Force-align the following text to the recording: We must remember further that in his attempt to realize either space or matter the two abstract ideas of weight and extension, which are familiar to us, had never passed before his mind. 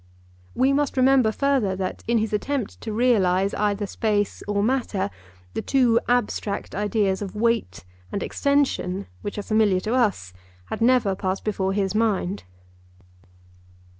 We 0.55 0.73
must 0.73 0.97
remember 0.97 1.31
further 1.31 1.75
that 1.75 2.03
in 2.07 2.17
his 2.17 2.33
attempt 2.33 2.81
to 2.81 2.91
realize 2.91 3.53
either 3.53 3.85
space 3.85 4.41
or 4.47 4.63
matter 4.63 5.11
the 5.53 5.61
two 5.61 5.99
abstract 6.07 6.73
ideas 6.73 7.21
of 7.21 7.35
weight 7.35 7.85
and 8.11 8.23
extension, 8.23 9.05
which 9.21 9.37
are 9.37 9.43
familiar 9.43 9.79
to 9.81 9.93
us, 9.93 10.33
had 10.71 10.81
never 10.81 11.13
passed 11.13 11.43
before 11.43 11.73
his 11.73 11.93
mind. 11.93 12.45